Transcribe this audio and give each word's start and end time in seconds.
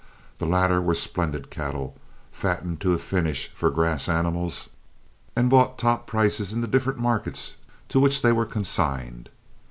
The 0.39 0.47
latter 0.47 0.81
were 0.81 0.95
splendid 0.95 1.51
cattle, 1.51 1.95
fatted 2.31 2.79
to 2.81 2.93
a 2.93 2.97
finish 2.97 3.51
for 3.53 3.69
grass 3.69 4.09
animals, 4.09 4.69
and 5.35 5.47
brought 5.47 5.77
top 5.77 6.07
prices 6.07 6.51
in 6.51 6.61
the 6.61 6.67
different 6.67 6.97
markets 6.97 7.57
to 7.89 7.99
which 7.99 8.23
they 8.23 8.31
were 8.31 8.47
consigned. 8.47 9.29